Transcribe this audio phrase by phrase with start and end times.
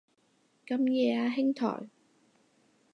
[0.65, 1.87] 咁夜啊兄台